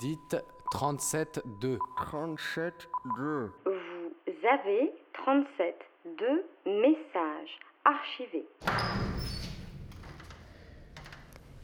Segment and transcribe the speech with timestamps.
[0.00, 0.36] Dites
[0.72, 1.78] 37-2.
[1.96, 2.74] 37
[3.16, 3.52] 2.
[3.64, 5.74] Vous avez 37
[6.04, 8.46] de messages archivés.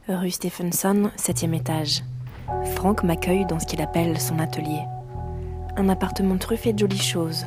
[0.09, 2.03] Rue Stephenson, septième étage.
[2.77, 4.83] Franck m'accueille dans ce qu'il appelle son atelier.
[5.77, 7.47] Un appartement truffé de jolies choses.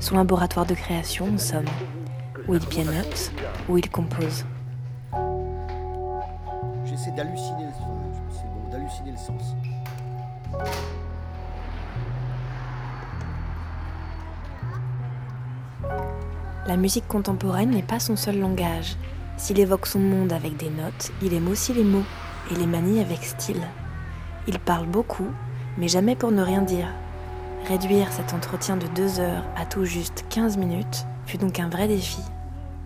[0.00, 1.64] Son laboratoire de création, en somme.
[2.48, 3.32] Où il pianote,
[3.68, 4.44] où il compose.
[6.84, 8.16] J'essaie d'halluciner le sens.
[8.30, 9.54] C'est bon, d'halluciner le sens.
[16.66, 18.96] La musique contemporaine n'est pas son seul langage.
[19.38, 22.04] S'il évoque son monde avec des notes, il aime aussi les mots
[22.50, 23.62] et les manie avec style.
[24.46, 25.28] Il parle beaucoup,
[25.78, 26.88] mais jamais pour ne rien dire.
[27.66, 31.88] Réduire cet entretien de deux heures à tout juste 15 minutes fut donc un vrai
[31.88, 32.20] défi.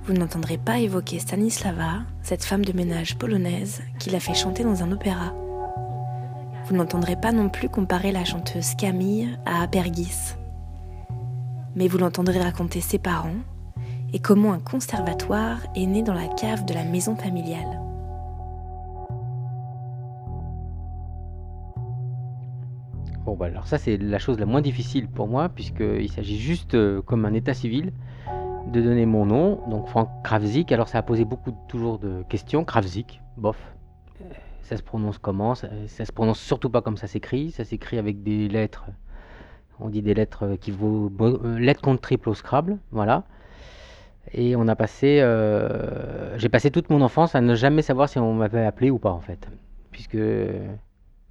[0.04, 4.82] Vous n'entendrez pas évoquer Stanislava, cette femme de ménage polonaise qui l'a fait chanter dans
[4.82, 5.32] un opéra.
[6.72, 10.36] Vous n'entendrez pas non plus comparer la chanteuse Camille à Apergis.
[11.76, 13.36] Mais vous l'entendrez raconter ses parents
[14.14, 17.78] et comment un conservatoire est né dans la cave de la maison familiale.
[23.26, 26.74] Bon, bah alors ça, c'est la chose la moins difficile pour moi, puisqu'il s'agit juste,
[26.74, 27.92] euh, comme un état civil,
[28.72, 30.72] de donner mon nom, donc Franck Kravzik.
[30.72, 32.64] Alors ça a posé beaucoup toujours de questions.
[32.64, 33.58] Kravzik, bof.
[34.62, 37.50] Ça se prononce comment ça, ça se prononce surtout pas comme ça s'écrit.
[37.50, 38.84] Ça s'écrit avec des lettres.
[39.80, 43.24] On dit des lettres qui vaut euh, lettres contre triple au Scrabble, voilà.
[44.32, 48.18] Et on a passé, euh, j'ai passé toute mon enfance à ne jamais savoir si
[48.18, 49.48] on m'avait appelé ou pas en fait,
[49.90, 50.18] puisque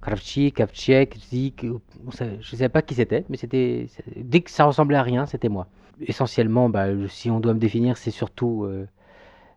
[0.02, 4.98] Kravchik, Kavchek, Zik, je ne savais pas qui c'était, mais c'était dès que ça ressemblait
[4.98, 5.68] à rien, c'était moi.
[6.02, 8.86] Essentiellement, bah, si on doit me définir, c'est surtout euh,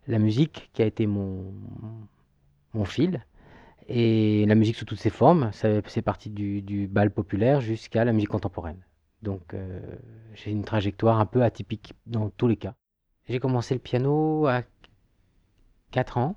[0.06, 1.44] la musique qui a été mon
[2.84, 3.20] fil.
[3.88, 8.30] Et la musique sous toutes ses formes, c'est parti du, bal populaire jusqu'à la musique
[8.30, 8.80] contemporaine.
[9.22, 9.80] Donc euh,
[10.34, 12.74] j'ai une trajectoire un peu atypique dans tous les cas.
[13.28, 14.62] J'ai commencé le piano à
[15.90, 16.36] 4 ans.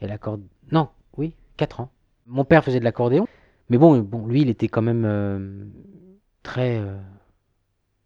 [0.00, 0.38] Et l'accord...
[0.70, 1.90] Non, oui, 4 ans.
[2.26, 3.26] Mon père faisait de l'accordéon.
[3.68, 5.64] Mais bon, lui, il était quand même euh,
[6.42, 6.78] très...
[6.78, 6.98] euh,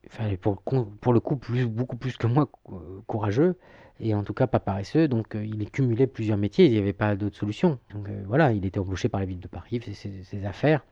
[0.07, 1.37] enfin, pour, pour le coup,
[1.69, 3.57] beaucoup plus que moi, cou- courageux.
[4.01, 5.09] Et en tout cas, pas paresseux.
[5.09, 6.67] Donc, euh, il cumulait plusieurs métiers.
[6.67, 7.79] Il n'y avait pas d'autre solution.
[7.95, 9.69] Donc, euh, voilà, il était embauché par la ville de Paris.
[9.73, 10.83] Il faisait ses, ses affaires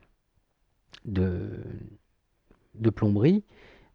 [1.04, 1.50] de,
[2.94, 3.44] plomberie.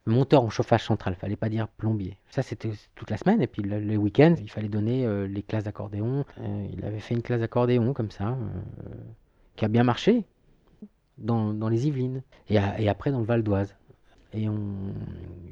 [0.05, 2.17] Monteur en chauffage central, fallait pas dire plombier.
[2.29, 3.41] Ça, c'était toute la semaine.
[3.41, 6.25] Et puis le, les week-ends, il fallait donner euh, les classes d'accordéon.
[6.39, 8.37] Euh, il avait fait une classe d'accordéon comme ça,
[9.55, 10.25] qui a bien marché
[11.17, 12.23] dans, les Yvelines.
[12.49, 13.75] Et, et après dans le Val d'Oise.
[14.33, 14.57] Et on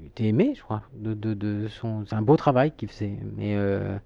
[0.06, 2.06] était aimé, je crois, de, de, de son.
[2.06, 3.18] C'est un beau travail qu'il faisait.
[3.38, 3.98] Mais, euh,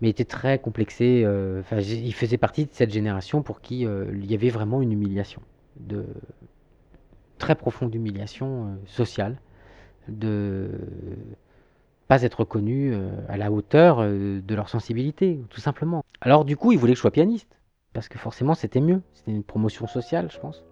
[0.00, 1.22] mais il était très complexé.
[1.24, 4.92] euh, il faisait partie de cette génération pour qui euh, il y avait vraiment une
[4.92, 5.42] humiliation.
[5.76, 6.06] De,
[7.38, 9.40] très profonde humiliation sociale
[10.08, 10.68] de
[12.06, 16.04] pas être euh, à la hauteur de leur sensibilité, tout simplement.
[16.20, 17.56] Alors du coup, ils voulaient que je sois pianiste,
[17.92, 20.64] parce que forcément c'était mieux, c'était une promotion sociale, je pense.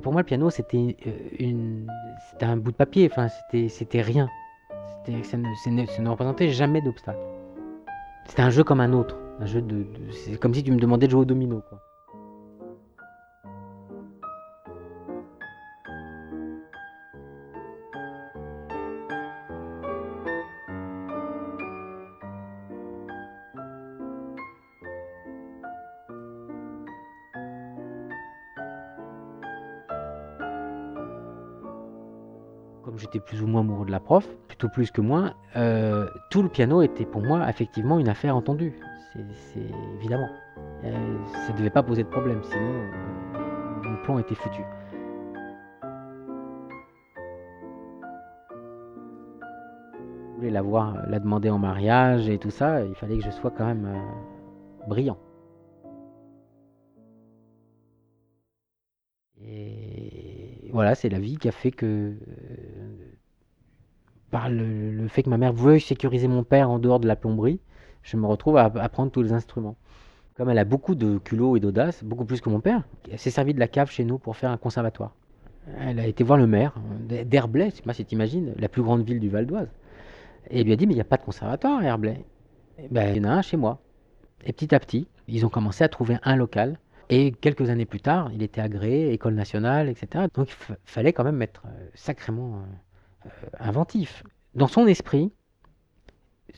[0.00, 1.86] Pour moi, le piano, c'était euh,
[2.30, 4.28] c'était un bout de papier, enfin, c'était, rien.
[5.04, 7.18] C'était, ça, ne, représentait jamais d'obstacle.
[8.26, 9.16] C'était un jeu comme un autre.
[9.40, 11.80] Un jeu de- c'est comme si tu me demandais de jouer au domino, quoi.
[32.82, 36.42] Comme j'étais plus ou moins amoureux de la prof, plutôt plus que moins, euh, tout
[36.42, 38.72] le piano était pour moi effectivement une affaire entendue.
[39.12, 39.60] C'est,
[39.98, 40.30] évidemment.
[40.84, 44.62] Euh, ça ne devait pas poser de problème, sinon euh, mon plan était foutu.
[50.30, 53.30] Je voulais la voir, la demander en mariage et tout ça, il fallait que je
[53.30, 53.88] sois quand même
[54.88, 55.18] brillant.
[59.42, 62.14] Et voilà, c'est la vie qui a fait que,
[64.30, 67.60] par le, fait que ma mère veuille sécuriser mon père en dehors de la plomberie,
[68.02, 69.76] je me retrouve à apprendre tous les instruments.
[70.36, 73.30] Comme elle a beaucoup de culot et d'audace, beaucoup plus que mon père, elle s'est
[73.30, 75.14] servie de la cave chez nous pour faire un conservatoire.
[75.78, 76.74] Elle a été voir le maire
[77.26, 79.70] d'Herblay, je sais pas si tu imagines, la plus grande ville du Val d'Oise.
[80.48, 82.24] Et il lui a dit, mais il n'y a pas de conservatoire à Herblay.
[82.78, 83.80] Eh ben, il y en a un chez moi.
[84.44, 86.78] Et petit à petit, ils ont commencé à trouver un local.
[87.10, 90.24] Et quelques années plus tard, il était agréé, école nationale, etc.
[90.34, 92.60] Donc il fa- fallait quand même être euh, sacrément euh,
[93.58, 94.22] inventif.
[94.54, 95.32] Dans son esprit,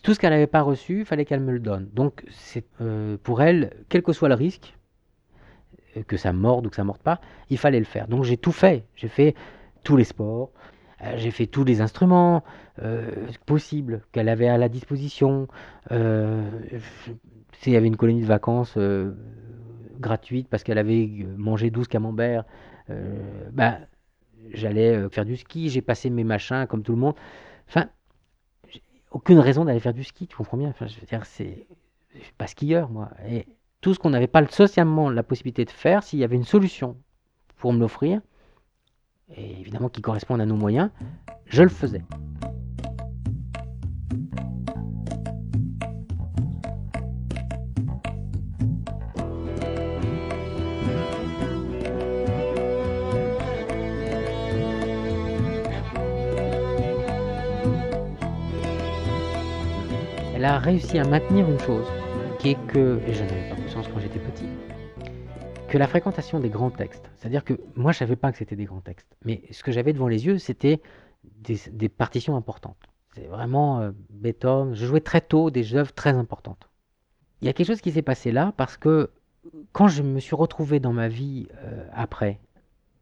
[0.02, 1.88] tout ce qu'elle n'avait pas reçu, il fallait qu'elle me le donne.
[1.92, 4.76] Donc, c'est euh, pour elle, quel que soit le risque,
[5.96, 7.20] euh, que ça morde ou que ça morde pas,
[7.50, 8.08] il fallait le faire.
[8.08, 8.86] Donc, j'ai tout fait.
[8.96, 9.34] J'ai fait
[9.84, 10.50] tous les sports,
[11.02, 12.42] euh, j'ai fait tous les instruments
[13.44, 15.46] possibles qu'elle avait à la disposition.
[15.90, 18.78] S'il y avait une colonie de vacances
[20.00, 22.44] gratuite parce qu'elle avait mangé 12 camemberts,
[23.52, 23.78] bah,
[24.50, 27.14] j'allais faire du ski, j'ai passé mes machins comme tout le monde.
[27.68, 27.88] Enfin,
[29.10, 31.66] aucune raison d'aller faire du ski, tu comprends bien enfin, Je veux dire, c'est.
[32.20, 33.10] Suis pas skieur, moi.
[33.26, 33.46] Et
[33.80, 36.96] tout ce qu'on n'avait pas socialement la possibilité de faire, s'il y avait une solution
[37.56, 38.20] pour me l'offrir,
[39.34, 40.90] et évidemment qui corresponde à nos moyens,
[41.46, 42.02] je le faisais.
[60.52, 61.87] A réussi à maintenir une chose,
[62.38, 64.44] qui est que, et je n'avais pas conscience quand j'étais petit,
[65.66, 68.66] que la fréquentation des grands textes, c'est-à-dire que moi je savais pas que c'était des
[68.66, 70.82] grands textes, mais ce que j'avais devant les yeux, c'était
[71.25, 72.76] des, partitions importantes.
[73.14, 76.69] C'est vraiment euh, Beethoven, je jouais très tôt des œuvres très importantes.
[77.40, 79.08] Il y a quelque chose qui s'est passé là parce que
[79.72, 82.40] quand je me suis retrouvé dans ma vie euh, après,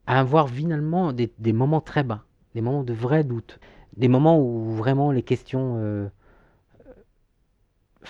[0.06, 2.23] à avoir finalement des, moments très bas,
[2.55, 3.58] des moments de vrai doute,
[3.96, 6.08] des moments où vraiment les questions euh,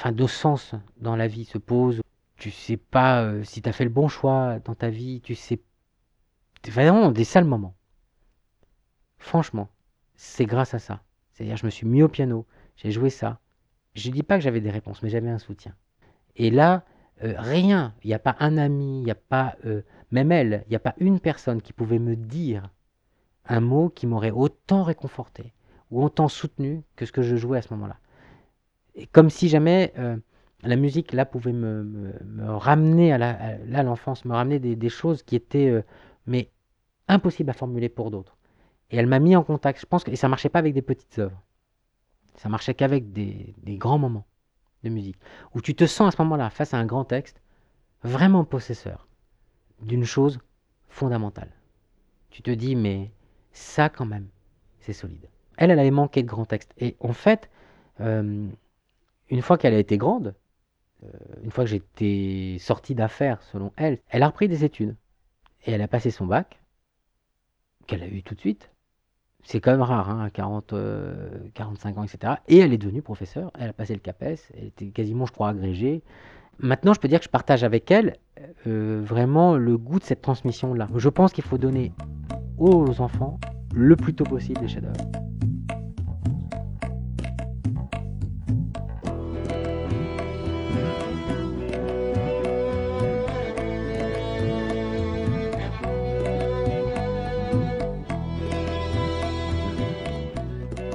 [0.00, 2.00] enfin, de sens dans la vie se pose.
[2.36, 5.34] Tu sais pas euh, si tu as fait le bon choix dans ta vie, tu
[5.34, 5.60] sais.
[6.68, 7.74] vraiment des sales moments.
[9.18, 9.68] Franchement,
[10.16, 11.02] c'est grâce à ça.
[11.32, 13.40] C'est-à-dire, je me suis mis au piano, j'ai joué ça.
[13.94, 15.74] Je dis pas que j'avais des réponses, mais j'avais un soutien.
[16.36, 16.84] Et là,
[17.22, 20.70] euh, rien, il n'y a pas un ami, il a pas, euh, même elle, il
[20.70, 22.70] n'y a pas une personne qui pouvait me dire
[23.44, 25.52] un mot qui m'aurait autant réconforté
[25.90, 27.98] ou autant soutenu que ce que je jouais à ce moment-là
[29.12, 30.16] comme si jamais euh,
[30.62, 32.12] la musique là pouvait me,
[32.46, 35.82] ramener à l'enfance, me ramener des, choses qui étaient euh,
[36.26, 36.50] mais
[37.08, 38.36] impossibles à formuler pour d'autres.
[38.90, 39.80] Et elle m'a mis en contact.
[39.80, 41.40] Je pense et ça marchait pas avec des petites œuvres.
[42.36, 44.26] Ça marchait qu'avec des, grands moments
[44.82, 45.16] de musique
[45.54, 47.40] où tu te sens à ce moment-là face à un grand texte
[48.02, 49.06] vraiment possesseur
[49.82, 50.38] d'une chose
[50.88, 51.50] fondamentale.
[52.30, 53.10] Tu te dis mais
[53.52, 54.28] ça quand même
[54.80, 55.28] c'est solide.
[55.56, 56.72] Elle, elle avait manqué de grands textes.
[56.78, 57.50] Et en fait,
[58.00, 58.48] euh,
[59.30, 60.34] une fois qu'elle a été grande,
[61.04, 61.08] euh,
[61.42, 64.96] une fois que j'étais sorti d'affaires selon elle, elle a repris des études.
[65.64, 66.60] Et elle a passé son bac,
[67.86, 68.70] qu'elle a eu tout de suite.
[69.42, 70.74] C'est quand même rare, hein, à 40,
[71.54, 72.34] 45 euh, ans, etc.
[72.48, 73.50] Et elle est devenue professeure.
[73.58, 74.52] Elle a passé le CAPES.
[74.54, 76.02] Elle était quasiment, je crois, agrégée.
[76.58, 78.16] Maintenant, je peux dire que je partage avec elle
[78.66, 80.88] euh, vraiment le goût de cette transmission-là.
[80.94, 81.92] Je pense qu'il faut donner
[82.58, 83.40] aux enfants
[83.74, 85.39] le plus tôt possible les chefs-d'œuvre.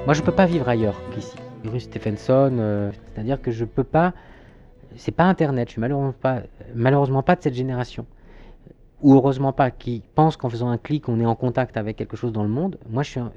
[0.05, 1.35] Moi, je peux pas vivre ailleurs qu'ici.
[1.63, 4.13] Bruce Stephenson, euh, c'est-à-dire que je peux pas.
[4.97, 5.67] C'est pas Internet.
[5.69, 6.43] Je suis malheureusement pas,
[6.75, 8.05] malheureusement pas de cette génération,
[9.01, 12.15] ou heureusement pas, qui pense qu'en faisant un clic, on est en contact avec quelque
[12.15, 12.77] chose dans le monde.
[12.87, 13.29] Moi, je ne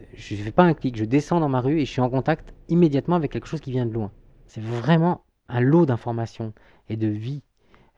[0.43, 0.97] fais pas un clic.
[0.99, 3.71] Je descends dans ma rue et je suis en contact immédiatement avec quelque chose qui
[3.71, 4.11] vient de loin.
[4.47, 6.53] C'est vraiment un lot d'informations
[6.91, 7.41] et de vie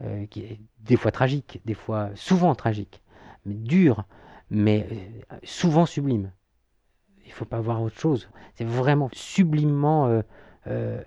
[0.02, 3.02] euh, qui est des fois tragique, des fois souvent tragique,
[3.44, 4.04] mais dur,
[4.48, 6.30] mais euh, souvent sublime
[7.30, 8.28] il faut pas voir autre chose.
[8.54, 10.22] C'est vraiment sublimement euh,
[10.66, 11.00] euh,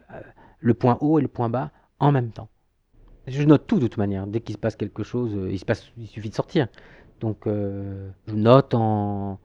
[0.60, 2.48] le point haut et le point bas en même temps.
[3.27, 4.25] Je note tout de toute manière.
[4.25, 6.68] Dès qu'il se passe quelque chose, euh, il, se passe, il suffit de sortir.
[7.20, 9.39] Donc je note en...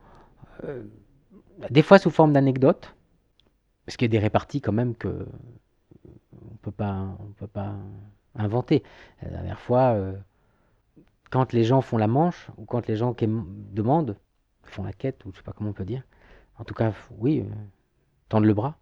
[1.71, 2.95] des fois sous forme d'anecdotes,
[3.85, 5.27] parce qu'il y a des réparties quand même que
[6.51, 7.75] on peut pas, on peut pas
[8.35, 8.83] inventer.
[9.23, 9.97] La dernière fois,
[11.31, 14.17] quand les gens font la manche, ou quand les gens qui demandent,
[14.65, 16.03] font la quête, ou je sais pas comment on peut dire,
[16.59, 17.55] en tout cas, oui, euh,
[18.29, 18.77] tendre le bras.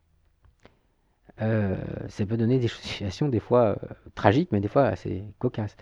[1.42, 1.76] Euh,
[2.08, 5.76] ça peut donner des situations des fois euh, tragiques, mais des fois assez cocasses.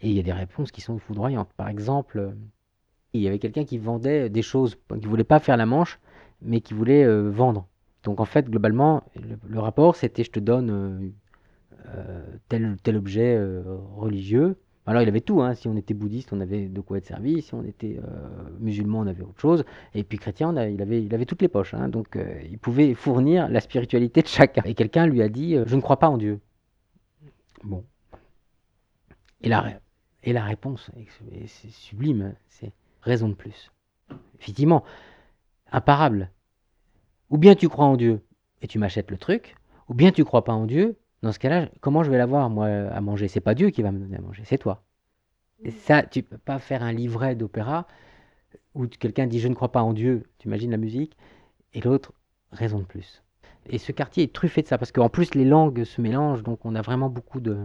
[0.00, 1.52] Et il y a des réponses qui sont foudroyantes.
[1.56, 2.34] Par exemple,
[3.12, 5.98] il y avait quelqu'un qui vendait des choses, qui voulait pas faire la manche,
[6.42, 7.68] mais qui voulait vendre.
[8.02, 9.04] Donc en fait, globalement,
[9.48, 11.12] le, rapport, c'était je te donne
[12.48, 13.40] tel, tel objet
[13.94, 15.54] religieux, alors il avait tout, hein.
[15.54, 19.00] si on était bouddhiste, on avait de quoi être servi, si on était euh, musulman,
[19.00, 19.64] on avait autre chose,
[19.94, 21.88] et puis chrétien, il, avait, il avait toutes les poches, hein.
[21.88, 24.62] donc euh, il pouvait fournir la spiritualité de chacun.
[24.64, 26.38] Et quelqu'un lui a dit, euh, je ne crois pas en Dieu.
[27.62, 27.82] Bon.
[29.40, 29.80] Et la,
[30.22, 30.90] et la réponse,
[31.46, 32.34] c'est sublime, hein.
[32.48, 33.72] c'est raison de plus.
[34.38, 34.84] Effectivement,
[35.72, 36.30] imparable.
[37.30, 38.20] Ou bien tu crois en Dieu
[38.60, 39.56] et tu m'achètes le truc,
[39.88, 42.66] Ou bien tu crois pas en Dieu, dans ce cas-là, comment je vais l'avoir, moi,
[42.66, 43.28] à manger?
[43.28, 44.82] C'est pas Dieu qui va me donner à manger, c'est toi.
[45.62, 47.86] Et ça, tu peux pas faire un livret d'opéra
[48.74, 51.16] où quelqu'un dit je ne crois pas en Dieu, tu imagines la musique,
[51.72, 52.12] et l'autre,
[52.52, 53.22] raison de plus.
[53.70, 56.64] Et ce quartier est truffé de ça, parce qu'en plus les langues se mélangent, donc
[56.64, 57.56] on a vraiment beaucoup de...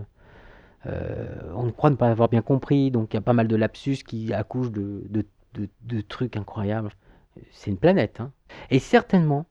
[0.86, 3.56] Euh, on croit ne pas avoir bien compris, donc il y a pas mal de
[3.58, 6.92] lapsus qui accouchent de, de, de, trucs incroyables.
[7.52, 8.22] C'est une planète.
[8.22, 8.32] Hein.
[8.70, 9.46] Et certainement,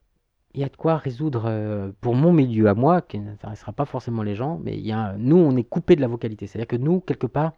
[0.53, 3.85] il y a de quoi résoudre, euh, pour mon milieu à moi, qui n'intéressera pas
[3.85, 6.47] forcément les gens, mais il y a, nous, on est coupé de la vocalité.
[6.47, 7.53] C'est-à-dire que nous, quelque part,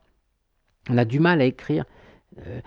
[0.90, 1.86] on a du mal à écrire.
[2.48, 2.60] Euh,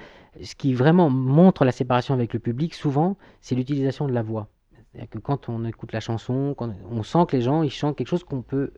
[0.43, 4.49] ce qui vraiment montre la séparation avec le public, souvent, c'est l'utilisation de la voix.
[4.73, 7.97] C'est-à-dire que quand on écoute la chanson, quand on sent que les gens ils chantent
[7.97, 8.73] quelque chose qu'on peut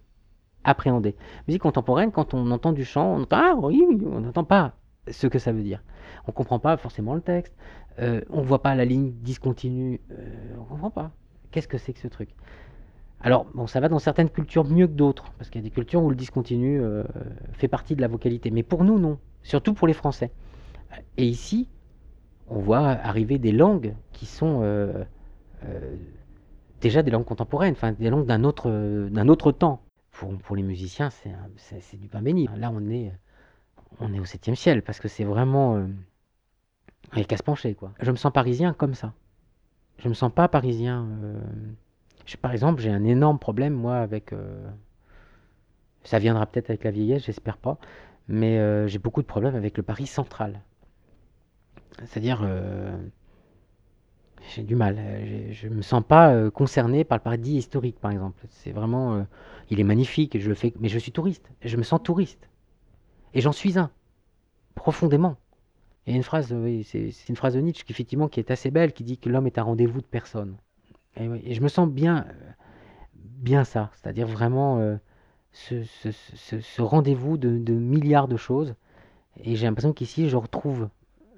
[0.64, 1.16] appréhender.
[1.48, 4.74] Musique contemporaine, quand on entend du chant, on entend ah oui, on n'entend pas
[5.08, 5.82] ce que ça veut dire.
[6.26, 7.54] On comprend pas forcément le texte,
[7.98, 10.00] euh, on voit pas la ligne discontinue,
[10.58, 11.10] on comprend pas.
[11.50, 12.30] Qu'est-ce que c'est que ce truc?
[13.20, 15.74] Alors bon, ça va dans certaines cultures mieux que d'autres, parce qu'il y a des
[15.74, 17.02] cultures où le discontinu euh,
[17.52, 20.30] fait partie de la vocalité, mais pour nous non, surtout pour les Français.
[21.16, 21.68] Et ici,
[22.48, 25.04] on voit arriver des langues qui sont euh,
[25.64, 25.96] euh,
[26.80, 28.70] déjà des langues contemporaines, enfin des langues d'un autre,
[29.08, 29.82] d'un autre temps.
[30.12, 32.48] Pour, pour les musiciens, c'est du pain béni.
[32.56, 33.12] Là, on est,
[34.00, 35.76] on est au septième ciel, parce que c'est vraiment...
[35.76, 35.86] Euh,
[37.14, 37.92] se pencher, quoi.
[38.00, 39.12] Je me sens parisien comme ça.
[39.98, 41.06] Je me sens pas parisien...
[41.22, 41.40] Euh,
[42.42, 44.34] par exemple, j'ai un énorme problème, moi, avec...
[46.02, 47.78] ça viendra peut-être avec la vieillesse, j'espère pas.
[48.26, 50.60] Mais j'ai beaucoup de problèmes avec le Paris central.
[52.04, 52.96] C'est-à-dire, euh,
[54.54, 54.98] j'ai du mal.
[55.50, 58.44] Je ne me sens pas euh, concerné par le paradis historique, par exemple.
[58.50, 59.22] C'est vraiment, euh,
[59.70, 61.50] il est magnifique, je le fais, mais je suis touriste.
[61.62, 62.48] Je me sens touriste,
[63.34, 63.90] et j'en suis un,
[64.74, 65.36] profondément.
[66.06, 68.70] Il y a une phrase, c'est une phrase de Nietzsche qui effectivement qui est assez
[68.70, 70.56] belle, qui dit que l'homme est un rendez-vous de personne.
[71.16, 72.26] Et, je me sens bien,
[73.14, 74.98] bien ça, c'est-à-dire vraiment
[75.52, 78.74] ce, ce, rendez-vous de, milliards de choses.
[79.42, 80.88] Et j'ai l'impression qu'ici, je retrouve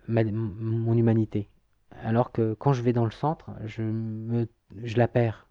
[0.09, 1.49] mon humanité.
[2.03, 4.47] Alors que quand je vais dans le centre, je,
[4.97, 5.49] la perds.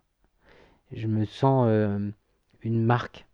[0.92, 2.10] Je me sens euh,
[2.62, 3.26] une marque.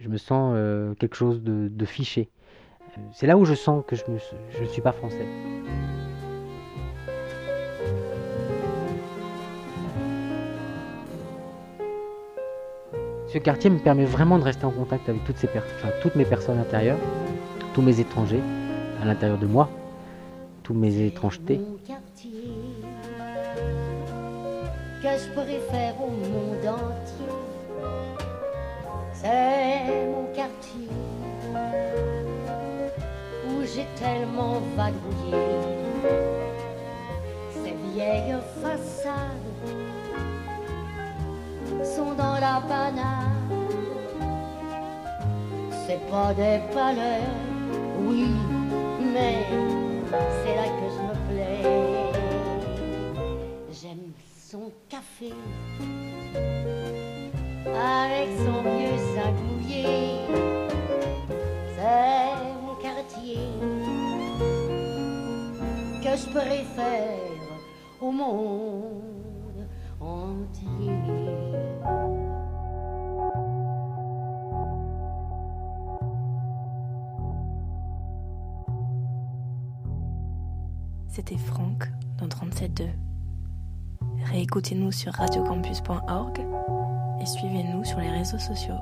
[0.00, 2.30] Je me sens euh, quelque chose de, fiché.
[3.12, 5.26] C'est là où je sens que je ne suis pas français.
[13.28, 16.98] Ce quartier me permet vraiment de rester en contact avec toutes, mes personnes intérieures,
[17.74, 18.40] tous mes étrangers
[19.02, 19.68] à l'intérieur de moi,
[20.74, 21.60] mes étrangetés.
[25.02, 25.28] Que je
[26.00, 27.26] au monde entier,
[29.12, 30.88] c'est mon quartier
[33.74, 35.44] j'ai tellement vadrouillé.
[37.50, 39.66] Ces vieilles façades
[41.84, 43.32] sont dans la banane.
[45.86, 47.26] C'est pas des palais,
[48.06, 48.26] oui,
[49.00, 49.46] mais
[50.10, 51.64] c'est là que je me plais.
[53.72, 54.12] J'aime
[54.50, 55.32] son café
[57.64, 60.55] avec son vieux sagouillé.
[66.02, 67.18] Que je préfère
[68.00, 69.66] au monde
[70.00, 70.92] entier.
[81.08, 81.88] C'était Franck
[82.18, 82.88] dans 37.2.
[84.26, 86.40] Réécoutez-nous sur radiocampus.org
[87.20, 88.74] et suivez-nous sur les réseaux sociaux.